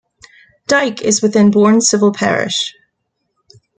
Dyke 0.67 1.03
is 1.03 1.21
within 1.21 1.51
Bourne 1.51 1.79
civil 1.79 2.11
parish. 2.11 2.73